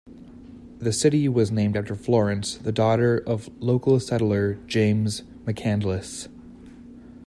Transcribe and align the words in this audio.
The 0.79 0.93
city 0.93 1.29
was 1.29 1.51
named 1.51 1.77
after 1.77 1.93
Florence, 1.93 2.55
the 2.55 2.71
daughter 2.71 3.19
of 3.19 3.51
local 3.61 3.99
settler 3.99 4.55
James 4.65 5.21
McCandless. 5.45 6.27